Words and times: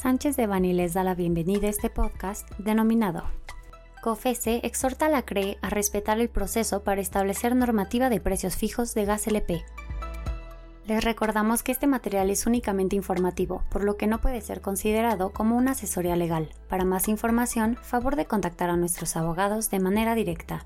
Sánchez 0.00 0.36
de 0.36 0.46
Bani 0.46 0.74
les 0.74 0.94
da 0.94 1.02
la 1.02 1.16
bienvenida 1.16 1.66
a 1.66 1.70
este 1.70 1.90
podcast 1.90 2.48
denominado 2.58 3.24
COFESE 4.00 4.60
exhorta 4.62 5.06
a 5.06 5.08
la 5.08 5.22
CRE 5.22 5.58
a 5.60 5.70
respetar 5.70 6.20
el 6.20 6.28
proceso 6.28 6.84
para 6.84 7.00
establecer 7.00 7.56
normativa 7.56 8.08
de 8.08 8.20
precios 8.20 8.54
fijos 8.54 8.94
de 8.94 9.04
gas 9.06 9.26
LP. 9.26 9.64
Les 10.86 11.02
recordamos 11.02 11.64
que 11.64 11.72
este 11.72 11.88
material 11.88 12.30
es 12.30 12.46
únicamente 12.46 12.94
informativo, 12.94 13.64
por 13.70 13.82
lo 13.82 13.96
que 13.96 14.06
no 14.06 14.20
puede 14.20 14.40
ser 14.40 14.60
considerado 14.60 15.32
como 15.32 15.56
una 15.56 15.72
asesoría 15.72 16.14
legal. 16.14 16.50
Para 16.68 16.84
más 16.84 17.08
información, 17.08 17.76
favor 17.82 18.14
de 18.14 18.26
contactar 18.26 18.70
a 18.70 18.76
nuestros 18.76 19.16
abogados 19.16 19.68
de 19.68 19.80
manera 19.80 20.14
directa. 20.14 20.64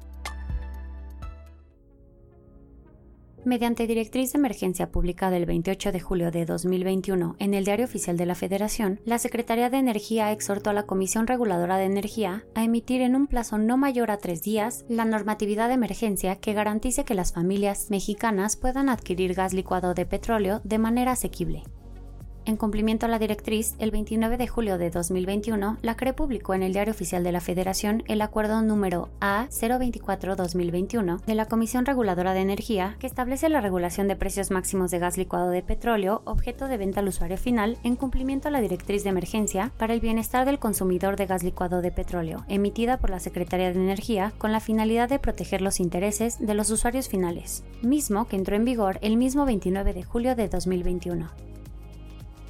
Mediante 3.45 3.88
directriz 3.88 4.32
de 4.32 4.38
emergencia 4.38 4.93
publicada 4.93 5.36
el 5.36 5.46
28 5.46 5.90
de 5.90 5.98
julio 5.98 6.30
de 6.30 6.46
2021 6.46 7.35
en 7.40 7.54
el 7.54 7.64
Diario 7.64 7.86
Oficial 7.86 8.16
de 8.16 8.25
la 8.25 8.36
Federación, 8.36 9.00
la 9.04 9.18
Secretaría 9.18 9.68
de 9.68 9.79
Energía 9.79 10.30
exhortó 10.30 10.71
a 10.71 10.72
la 10.72 10.85
Comisión 10.85 11.26
Reguladora 11.26 11.76
de 11.76 11.86
Energía 11.86 12.44
a 12.54 12.63
emitir 12.63 13.00
en 13.00 13.16
un 13.16 13.26
plazo 13.26 13.58
no 13.58 13.76
mayor 13.76 14.13
a 14.13 14.18
tres 14.18 14.43
días 14.43 14.85
la 14.89 15.04
normatividad 15.04 15.66
de 15.66 15.75
emergencia 15.75 16.36
que 16.36 16.52
garantice 16.52 17.04
que 17.04 17.16
las 17.16 17.32
familias 17.32 17.90
mexicanas 17.90 18.57
puedan 18.57 18.89
adquirir 18.89 19.35
gas 19.35 19.54
licuado 19.54 19.93
de 19.94 20.07
petróleo 20.07 20.61
de 20.63 20.79
manera 20.79 21.11
asequible. 21.11 21.64
En 22.44 22.56
cumplimiento 22.56 23.06
a 23.06 23.08
la 23.08 23.20
directriz, 23.20 23.76
el 23.78 23.92
29 23.92 24.36
de 24.36 24.48
julio 24.48 24.76
de 24.76 24.90
2021, 24.90 25.78
la 25.80 25.94
CRE 25.94 26.12
publicó 26.12 26.54
en 26.54 26.64
el 26.64 26.72
Diario 26.72 26.90
Oficial 26.90 27.22
de 27.22 27.30
la 27.30 27.40
Federación 27.40 28.02
el 28.08 28.20
acuerdo 28.20 28.62
número 28.62 29.10
A024-2021 29.20 31.24
de 31.24 31.34
la 31.36 31.46
Comisión 31.46 31.86
Reguladora 31.86 32.34
de 32.34 32.41
Energía 32.41 32.96
que 32.98 33.06
establece 33.06 33.48
la 33.48 33.60
regulación 33.60 34.08
de 34.08 34.16
precios 34.16 34.50
máximos 34.50 34.91
de 34.91 34.98
gas 34.98 35.16
licuado 35.16 35.50
de 35.50 35.62
petróleo 35.62 36.22
objeto 36.24 36.66
de 36.66 36.78
venta 36.78 36.98
al 36.98 37.06
usuario 37.06 37.36
final 37.36 37.78
en 37.84 37.94
cumplimiento 37.94 38.48
a 38.48 38.50
la 38.50 38.60
directriz 38.60 39.04
de 39.04 39.10
emergencia 39.10 39.70
para 39.78 39.94
el 39.94 40.00
bienestar 40.00 40.44
del 40.44 40.58
consumidor 40.58 41.14
de 41.14 41.27
gas 41.27 41.44
licuado 41.44 41.80
de 41.80 41.92
petróleo, 41.92 42.44
emitida 42.48 42.96
por 42.96 43.10
la 43.10 43.20
Secretaría 43.20 43.72
de 43.72 43.80
Energía 43.80 44.32
con 44.38 44.50
la 44.50 44.58
finalidad 44.58 45.08
de 45.08 45.20
proteger 45.20 45.62
los 45.62 45.78
intereses 45.78 46.44
de 46.44 46.54
los 46.54 46.70
usuarios 46.70 47.08
finales, 47.08 47.62
mismo 47.82 48.27
que 48.27 48.34
entró 48.34 48.56
en 48.56 48.64
vigor 48.64 48.98
el 49.00 49.16
mismo 49.16 49.46
29 49.46 49.94
de 49.94 50.02
julio 50.02 50.34
de 50.34 50.48
2021. 50.48 51.52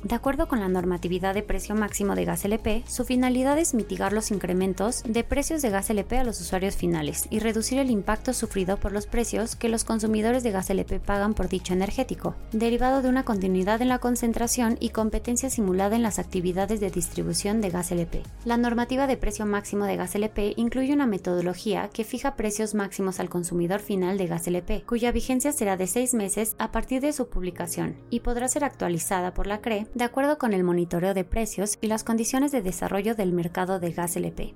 De 0.05 0.17
acuerdo 0.17 0.49
con 0.49 0.59
la 0.59 0.69
normatividad 0.69 1.33
de 1.33 1.45
precio 1.45 1.77
máximo 1.77 2.17
de 2.17 2.25
gas 2.25 2.45
LP, 2.45 2.83
su 2.89 3.05
finalidad 3.05 3.57
es 3.59 3.73
mitigar 3.73 4.13
los 4.13 4.33
incrementos 4.33 5.05
de 5.07 5.23
precios 5.23 5.63
de 5.63 5.71
gas 5.71 5.91
LP 5.91 6.19
a 6.19 6.25
los 6.25 6.41
usuarios 6.41 6.75
finales 6.75 7.29
y 7.31 7.39
reducir 7.39 7.79
el 7.79 7.89
impacto 7.89 8.33
sufrido 8.33 8.79
por 8.79 8.91
los 8.91 9.07
precios 9.07 9.55
que 9.55 9.69
los 9.69 9.85
consumidores 9.85 10.43
de 10.43 10.51
gas 10.51 10.71
LP 10.71 10.99
pagan 10.99 11.35
por 11.35 11.49
dicho 11.49 11.73
energético, 11.73 12.35
derivado 12.51 13.01
de 13.01 13.09
una 13.09 13.25
continuidad 13.25 13.81
en 13.81 13.89
la 13.89 14.01
concentración 14.01 14.77
y 14.81 14.89
competencia 14.89 15.51
simulada 15.51 15.95
en 15.95 16.03
las 16.03 16.19
actividades 16.19 16.81
de 16.81 16.91
distribución 16.91 17.61
de 17.61 17.71
gas 17.71 17.93
LP. 17.93 18.25
La 18.45 18.57
normativa 18.57 19.07
de 19.07 19.17
precio 19.17 19.47
máximo 19.47 19.85
de 19.85 19.97
gas 19.97 20.17
LP 20.17 20.55
incluye 20.57 20.93
una 20.93 21.07
metodología 21.07 21.91
que 21.91 22.03
fija 22.03 22.35
precios 22.35 22.75
máximos 22.75 23.21
al 23.21 23.31
consumidor 23.31 23.79
final 23.79 24.19
de 24.19 24.27
gas 24.27 24.49
LP, 24.49 24.83
cuya 24.83 25.13
vigencia 25.13 25.53
será 25.53 25.77
de 25.77 25.87
seis 25.87 26.13
meses 26.13 26.57
a 26.59 26.73
partir 26.73 27.01
de 27.01 27.13
su 27.13 27.29
publicación 27.29 27.95
y 28.11 28.19
podrá 28.19 28.49
ser 28.49 28.65
actualizada 28.65 29.33
por 29.33 29.47
la 29.47 29.61
CRE 29.61 29.87
de 29.95 30.05
acuerdo 30.05 30.39
con 30.39 30.53
el 30.53 30.65
monitoreo 30.65 31.15
de 31.15 31.25
precios 31.25 31.79
y 31.81 31.87
las 31.87 32.05
condiciones 32.05 32.53
de 32.53 32.63
desarrollo 32.63 33.15
del 33.15 33.33
mercado 33.33 33.81
de 33.81 33.93
gas 33.93 34.17
LP. 34.17 34.55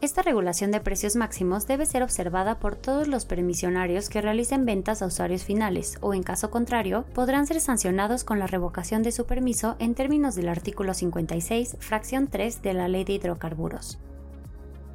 Esta 0.00 0.22
regulación 0.22 0.70
de 0.70 0.80
precios 0.80 1.16
máximos 1.16 1.66
debe 1.66 1.84
ser 1.84 2.04
observada 2.04 2.60
por 2.60 2.76
todos 2.76 3.08
los 3.08 3.24
permisionarios 3.24 4.08
que 4.08 4.20
realicen 4.20 4.64
ventas 4.64 5.02
a 5.02 5.06
usuarios 5.06 5.42
finales 5.42 5.98
o, 6.00 6.14
en 6.14 6.22
caso 6.22 6.50
contrario, 6.50 7.04
podrán 7.14 7.48
ser 7.48 7.60
sancionados 7.60 8.22
con 8.22 8.38
la 8.38 8.46
revocación 8.46 9.02
de 9.02 9.10
su 9.10 9.26
permiso 9.26 9.74
en 9.80 9.96
términos 9.96 10.36
del 10.36 10.48
artículo 10.48 10.94
56, 10.94 11.78
fracción 11.80 12.28
3 12.28 12.62
de 12.62 12.74
la 12.74 12.86
Ley 12.86 13.02
de 13.02 13.14
Hidrocarburos. 13.14 13.98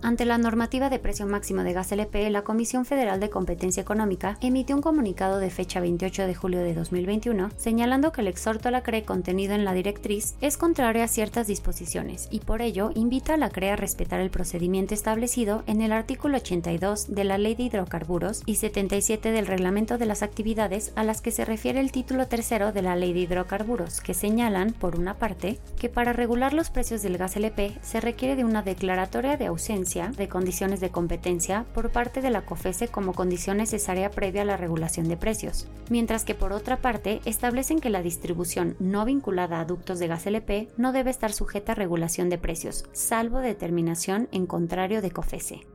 Ante 0.04 0.26
la 0.26 0.38
normativa 0.38 0.90
de 0.90 1.00
precio 1.00 1.26
máximo 1.26 1.64
de 1.64 1.72
gas 1.72 1.94
LP, 1.94 2.30
la 2.30 2.42
Comisión 2.42 2.84
Federal 2.84 3.22
de 3.22 3.30
Competencia 3.30 3.80
Económica 3.80 4.38
emitió 4.42 4.76
un 4.76 4.82
comunicado 4.82 5.40
de 5.40 5.50
fecha 5.50 5.80
28 5.80 6.28
de 6.28 6.36
julio 6.36 6.60
de 6.60 6.74
2021 6.74 7.52
señalando 7.56 8.12
que 8.12 8.20
el 8.20 8.28
exhorto 8.28 8.68
a 8.68 8.72
la 8.72 8.84
CRE 8.84 9.06
contenido 9.06 9.54
en 9.54 9.64
la 9.64 9.74
directriz 9.74 10.36
es 10.42 10.58
contrario 10.58 11.04
a 11.04 11.08
ciertas 11.08 11.48
disposiciones 11.48 12.28
y 12.32 12.42
por 12.42 12.62
ello 12.62 12.92
invita 12.96 13.36
a 13.36 13.38
la 13.38 13.50
CRE 13.50 13.72
a 13.72 13.78
respetar 13.78 14.20
el 14.20 14.30
procedimiento 14.30 14.94
establecido 14.94 15.64
en 15.68 15.82
el 15.82 15.94
artículo 15.94 16.36
82 16.36 17.16
de 17.16 17.24
la 17.24 17.38
Ley 17.38 17.56
de 17.56 17.64
Hidrocarburos 17.64 18.44
y 18.46 18.56
77 18.56 19.32
del 19.32 19.48
Reglamento 19.48 19.98
de 19.98 20.06
las 20.06 20.22
Actividades 20.22 20.92
a 20.98 21.06
las 21.06 21.22
que 21.22 21.32
se 21.32 21.46
refiere 21.46 21.80
el 21.80 21.94
título 21.94 22.28
tercero 22.28 22.74
de 22.74 22.82
la 22.82 22.98
Ley 22.98 23.14
de 23.14 23.22
Hidrocarburos, 23.22 24.02
que 24.02 24.14
señalan, 24.14 24.74
por 24.74 24.98
una 24.98 25.14
parte, 25.14 25.60
que 25.80 25.88
para 25.88 26.12
regular 26.12 26.54
los 26.54 26.72
precios 26.72 27.02
del 27.04 27.18
gas 27.18 27.38
LP 27.38 27.78
se 27.82 28.02
requiere 28.02 28.36
de 28.36 28.44
una 28.44 28.64
declaratoria 28.64 29.38
de 29.38 29.46
ausencia 29.46 29.93
de 29.94 30.28
condiciones 30.28 30.80
de 30.80 30.90
competencia 30.90 31.66
por 31.76 31.92
parte 31.92 32.22
de 32.22 32.32
la 32.32 32.46
COFESE 32.46 32.88
como 32.88 33.14
condición 33.14 33.58
necesaria 33.58 34.10
previa 34.10 34.42
a 34.42 34.46
la 34.46 34.58
regulación 34.58 35.08
de 35.08 35.18
precios, 35.18 35.68
mientras 35.92 36.26
que 36.26 36.34
por 36.34 36.52
otra 36.52 36.78
parte 36.78 37.22
establecen 37.26 37.80
que 37.80 37.92
la 37.92 38.02
distribución 38.02 38.76
no 38.80 39.06
vinculada 39.06 39.60
a 39.60 39.66
ductos 39.66 40.00
de 40.00 40.08
gas 40.08 40.26
LP 40.26 40.70
no 40.78 40.94
debe 40.94 41.12
estar 41.12 41.32
sujeta 41.32 41.74
a 41.74 41.76
regulación 41.76 42.30
de 42.30 42.40
precios, 42.40 42.86
salvo 42.92 43.38
determinación 43.40 44.30
en 44.32 44.48
contrario 44.48 45.04
de 45.04 45.12
COFESE. 45.12 45.73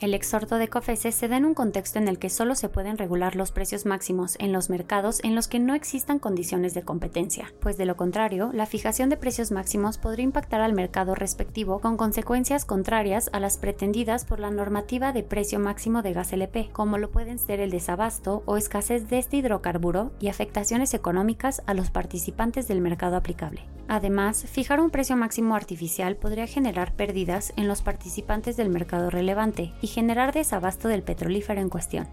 El 0.00 0.14
exhorto 0.14 0.58
de 0.58 0.68
COFESE 0.68 1.10
se 1.10 1.26
da 1.26 1.38
en 1.38 1.44
un 1.44 1.54
contexto 1.54 1.98
en 1.98 2.06
el 2.06 2.20
que 2.20 2.30
solo 2.30 2.54
se 2.54 2.68
pueden 2.68 2.98
regular 2.98 3.34
los 3.34 3.50
precios 3.50 3.84
máximos 3.84 4.36
en 4.38 4.52
los 4.52 4.70
mercados 4.70 5.18
en 5.24 5.34
los 5.34 5.48
que 5.48 5.58
no 5.58 5.74
existan 5.74 6.20
condiciones 6.20 6.72
de 6.72 6.82
competencia, 6.82 7.52
pues 7.58 7.76
de 7.76 7.84
lo 7.84 7.96
contrario, 7.96 8.52
la 8.54 8.66
fijación 8.66 9.08
de 9.08 9.16
precios 9.16 9.50
máximos 9.50 9.98
podría 9.98 10.22
impactar 10.22 10.60
al 10.60 10.72
mercado 10.72 11.16
respectivo 11.16 11.80
con 11.80 11.96
consecuencias 11.96 12.64
contrarias 12.64 13.28
a 13.32 13.40
las 13.40 13.58
pretendidas 13.58 14.24
por 14.24 14.38
la 14.38 14.52
normativa 14.52 15.12
de 15.12 15.24
precio 15.24 15.58
máximo 15.58 16.02
de 16.02 16.12
gas 16.12 16.32
LP, 16.32 16.70
como 16.72 16.96
lo 16.96 17.10
pueden 17.10 17.40
ser 17.40 17.58
el 17.58 17.72
desabasto 17.72 18.44
o 18.46 18.56
escasez 18.56 19.08
de 19.08 19.18
este 19.18 19.38
hidrocarburo 19.38 20.12
y 20.20 20.28
afectaciones 20.28 20.94
económicas 20.94 21.60
a 21.66 21.74
los 21.74 21.90
participantes 21.90 22.68
del 22.68 22.80
mercado 22.80 23.16
aplicable. 23.16 23.62
Además, 23.88 24.44
fijar 24.46 24.80
un 24.80 24.90
precio 24.90 25.16
máximo 25.16 25.56
artificial 25.56 26.14
podría 26.14 26.46
generar 26.46 26.92
pérdidas 26.92 27.54
en 27.56 27.66
los 27.66 27.80
participantes 27.80 28.54
del 28.58 28.68
mercado 28.68 29.08
relevante 29.08 29.72
generar 29.88 30.32
desabasto 30.32 30.86
del 30.86 31.02
petrolífero 31.02 31.60
en 31.60 31.68
cuestión. 31.68 32.06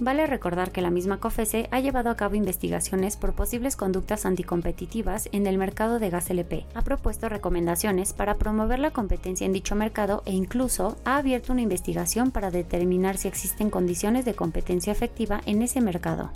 Vale 0.00 0.28
recordar 0.28 0.70
que 0.70 0.80
la 0.80 0.90
misma 0.90 1.18
COFESE 1.18 1.68
ha 1.72 1.80
llevado 1.80 2.10
a 2.10 2.16
cabo 2.16 2.36
investigaciones 2.36 3.16
por 3.16 3.34
posibles 3.34 3.74
conductas 3.74 4.26
anticompetitivas 4.26 5.28
en 5.32 5.48
el 5.48 5.58
mercado 5.58 5.98
de 5.98 6.08
gas 6.08 6.30
LP, 6.30 6.66
ha 6.74 6.82
propuesto 6.82 7.28
recomendaciones 7.28 8.12
para 8.12 8.36
promover 8.36 8.78
la 8.78 8.92
competencia 8.92 9.44
en 9.44 9.52
dicho 9.52 9.74
mercado 9.74 10.22
e 10.24 10.32
incluso 10.32 10.96
ha 11.04 11.16
abierto 11.16 11.52
una 11.52 11.62
investigación 11.62 12.30
para 12.30 12.52
determinar 12.52 13.16
si 13.16 13.26
existen 13.26 13.70
condiciones 13.70 14.24
de 14.24 14.34
competencia 14.34 14.92
efectiva 14.92 15.40
en 15.46 15.62
ese 15.62 15.80
mercado. 15.80 16.30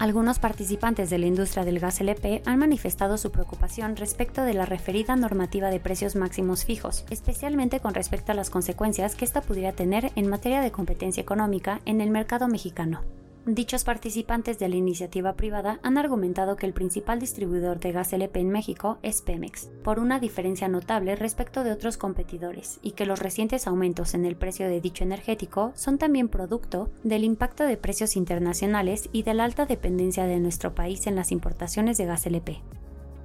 Algunos 0.00 0.38
participantes 0.38 1.10
de 1.10 1.18
la 1.18 1.26
industria 1.26 1.66
del 1.66 1.78
gas 1.78 2.00
LP 2.00 2.40
han 2.46 2.58
manifestado 2.58 3.18
su 3.18 3.30
preocupación 3.30 3.96
respecto 3.96 4.44
de 4.44 4.54
la 4.54 4.64
referida 4.64 5.14
normativa 5.14 5.68
de 5.68 5.78
precios 5.78 6.16
máximos 6.16 6.64
fijos, 6.64 7.04
especialmente 7.10 7.80
con 7.80 7.92
respecto 7.92 8.32
a 8.32 8.34
las 8.34 8.48
consecuencias 8.48 9.14
que 9.14 9.26
esta 9.26 9.42
pudiera 9.42 9.72
tener 9.72 10.10
en 10.16 10.30
materia 10.30 10.62
de 10.62 10.72
competencia 10.72 11.20
económica 11.20 11.82
en 11.84 12.00
el 12.00 12.08
mercado 12.08 12.48
mexicano. 12.48 13.02
Dichos 13.46 13.84
participantes 13.84 14.58
de 14.58 14.68
la 14.68 14.76
iniciativa 14.76 15.32
privada 15.32 15.80
han 15.82 15.96
argumentado 15.96 16.56
que 16.56 16.66
el 16.66 16.74
principal 16.74 17.18
distribuidor 17.18 17.80
de 17.80 17.90
gas 17.90 18.12
LP 18.12 18.38
en 18.38 18.50
México 18.50 18.98
es 19.02 19.22
Pemex, 19.22 19.70
por 19.82 19.98
una 19.98 20.20
diferencia 20.20 20.68
notable 20.68 21.16
respecto 21.16 21.64
de 21.64 21.72
otros 21.72 21.96
competidores, 21.96 22.78
y 22.82 22.92
que 22.92 23.06
los 23.06 23.18
recientes 23.18 23.66
aumentos 23.66 24.12
en 24.12 24.26
el 24.26 24.36
precio 24.36 24.68
de 24.68 24.82
dicho 24.82 25.04
energético 25.04 25.72
son 25.74 25.96
también 25.96 26.28
producto 26.28 26.90
del 27.02 27.24
impacto 27.24 27.64
de 27.64 27.78
precios 27.78 28.14
internacionales 28.14 29.08
y 29.10 29.22
de 29.22 29.32
la 29.32 29.44
alta 29.44 29.64
dependencia 29.64 30.26
de 30.26 30.38
nuestro 30.38 30.74
país 30.74 31.06
en 31.06 31.16
las 31.16 31.32
importaciones 31.32 31.96
de 31.96 32.04
gas 32.04 32.26
LP. 32.26 32.60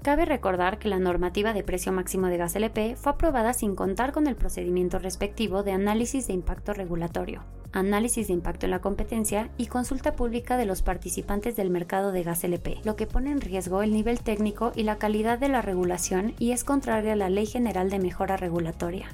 Cabe 0.06 0.26
recordar 0.26 0.78
que 0.78 0.88
la 0.88 1.00
normativa 1.00 1.52
de 1.52 1.64
precio 1.64 1.92
máximo 1.92 2.28
de 2.28 2.38
gas 2.38 2.56
LP 2.56 2.96
fue 2.96 3.14
aprobada 3.14 3.54
sin 3.54 3.76
contar 3.76 4.12
con 4.12 4.28
el 4.28 4.36
procedimiento 4.36 5.00
respectivo 5.00 5.64
de 5.64 5.72
análisis 5.72 6.28
de 6.28 6.34
impacto 6.34 6.76
regulatorio, 6.76 7.42
análisis 7.72 8.28
de 8.28 8.34
impacto 8.34 8.68
en 8.68 8.70
la 8.70 8.82
competencia 8.82 9.50
y 9.58 9.66
consulta 9.66 10.16
pública 10.16 10.58
de 10.58 10.68
los 10.68 10.84
participantes 10.84 11.56
del 11.56 11.72
mercado 11.72 12.12
de 12.12 12.22
gas 12.22 12.44
LP, 12.44 12.82
lo 12.84 12.96
que 12.96 13.08
pone 13.08 13.32
en 13.32 13.42
riesgo 13.42 13.82
el 13.82 13.94
nivel 13.94 14.20
técnico 14.20 14.72
y 14.76 14.84
la 14.84 15.00
calidad 15.00 15.40
de 15.40 15.50
la 15.50 15.64
regulación 15.64 16.36
y 16.38 16.52
es 16.52 16.64
contraria 16.64 17.14
a 17.14 17.16
la 17.16 17.32
Ley 17.32 17.48
General 17.48 17.90
de 17.90 17.98
Mejora 17.98 18.38
Regulatoria. 18.38 19.08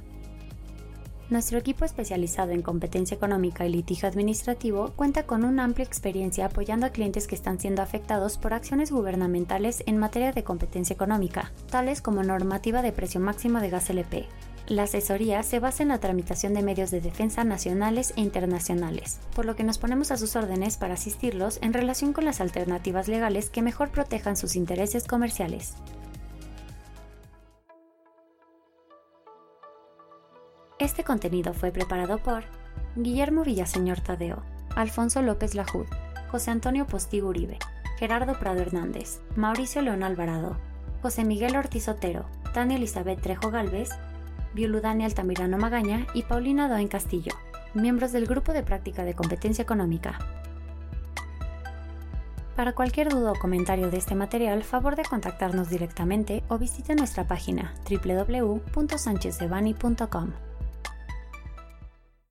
Nuestro 1.31 1.57
equipo 1.57 1.85
especializado 1.85 2.51
en 2.51 2.61
competencia 2.61 3.15
económica 3.15 3.65
y 3.65 3.69
litigio 3.69 4.09
administrativo 4.09 4.91
cuenta 4.97 5.23
con 5.23 5.45
una 5.45 5.63
amplia 5.63 5.85
experiencia 5.85 6.47
apoyando 6.47 6.85
a 6.85 6.89
clientes 6.89 7.25
que 7.25 7.35
están 7.35 7.57
siendo 7.57 7.81
afectados 7.81 8.37
por 8.37 8.53
acciones 8.53 8.91
gubernamentales 8.91 9.81
en 9.85 9.97
materia 9.97 10.33
de 10.33 10.43
competencia 10.43 10.93
económica, 10.93 11.53
tales 11.69 12.01
como 12.01 12.21
normativa 12.21 12.81
de 12.81 12.91
precio 12.91 13.21
máximo 13.21 13.61
de 13.61 13.69
gas 13.69 13.89
LP. 13.89 14.27
La 14.67 14.83
asesoría 14.83 15.41
se 15.43 15.59
basa 15.59 15.83
en 15.83 15.89
la 15.89 15.99
tramitación 15.99 16.53
de 16.53 16.63
medios 16.63 16.91
de 16.91 16.99
defensa 16.99 17.45
nacionales 17.45 18.11
e 18.17 18.21
internacionales, 18.21 19.21
por 19.33 19.45
lo 19.45 19.55
que 19.55 19.63
nos 19.63 19.77
ponemos 19.77 20.11
a 20.11 20.17
sus 20.17 20.35
órdenes 20.35 20.75
para 20.75 20.95
asistirlos 20.95 21.59
en 21.61 21.71
relación 21.71 22.11
con 22.11 22.25
las 22.25 22.41
alternativas 22.41 23.07
legales 23.07 23.49
que 23.49 23.61
mejor 23.61 23.89
protejan 23.91 24.35
sus 24.35 24.57
intereses 24.57 25.07
comerciales. 25.07 25.75
Este 30.81 31.03
contenido 31.03 31.53
fue 31.53 31.71
preparado 31.71 32.17
por 32.17 32.43
Guillermo 32.95 33.43
Villaseñor 33.43 34.01
Tadeo, 34.01 34.41
Alfonso 34.75 35.21
López 35.21 35.53
Lajud, 35.53 35.85
José 36.31 36.49
Antonio 36.49 36.87
Postigo 36.87 37.27
Uribe, 37.27 37.59
Gerardo 37.99 38.39
Prado 38.39 38.61
Hernández, 38.61 39.19
Mauricio 39.35 39.83
León 39.83 40.01
Alvarado, 40.01 40.57
José 41.03 41.23
Miguel 41.23 41.55
Ortiz 41.55 41.87
Otero, 41.87 42.25
Tania 42.55 42.77
Elizabeth 42.77 43.21
Trejo 43.21 43.51
Galvez, 43.51 43.91
Violudani 44.55 45.05
Altamirano 45.05 45.59
Magaña 45.59 46.07
y 46.15 46.23
Paulina 46.23 46.67
Doen 46.67 46.87
Castillo, 46.87 47.35
miembros 47.75 48.11
del 48.11 48.25
Grupo 48.25 48.51
de 48.51 48.63
Práctica 48.63 49.03
de 49.03 49.13
Competencia 49.13 49.61
Económica. 49.61 50.17
Para 52.55 52.73
cualquier 52.73 53.09
duda 53.09 53.33
o 53.33 53.39
comentario 53.39 53.91
de 53.91 53.97
este 53.97 54.15
material, 54.15 54.63
favor 54.63 54.95
de 54.95 55.03
contactarnos 55.03 55.69
directamente 55.69 56.41
o 56.47 56.57
visite 56.57 56.95
nuestra 56.95 57.27
página 57.27 57.75
www.sanchezdevani.com. 57.87 60.31